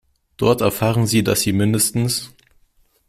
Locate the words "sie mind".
1.41-2.27